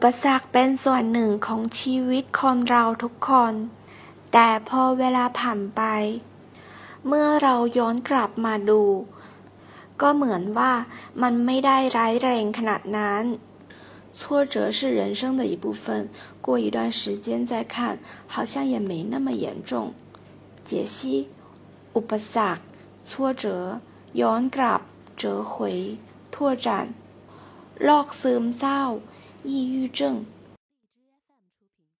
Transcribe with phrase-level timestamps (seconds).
[0.00, 3.53] ปสรรคเป็นส่วนหนึ่งของชีวิตคนเราทุกคน
[4.33, 5.81] แต่พอเวลาผ่านไป
[7.07, 8.83] เมื่อเราย้อนกลับมาดู
[10.01, 10.73] ก็เหมือนว่า
[11.21, 13.23] มันไม่ได้ร้ายแรงขนาดนั้น
[14.17, 14.19] 挫
[14.53, 15.85] 折是人生的一部分，
[16.45, 17.75] 过一段时间再看，
[18.33, 19.71] 好像也没那么严重。
[20.67, 20.97] 解析：
[21.95, 22.61] อุปสรรค
[23.09, 23.11] 挫
[23.43, 23.45] 折
[24.21, 24.81] ย้อนกลับ
[25.21, 25.53] 折回
[26.33, 26.35] 拓
[26.65, 26.67] 展
[27.83, 28.81] โรคซึมเศร้า
[29.43, 30.23] 抑郁症。
[30.23, 31.83] 荔枝 fm 出品